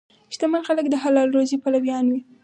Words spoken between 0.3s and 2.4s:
شتمن خلک د حلال روزي پلویان وي.